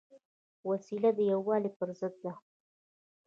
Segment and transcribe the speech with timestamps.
[0.69, 2.33] وسله د یووالي پر ضد ده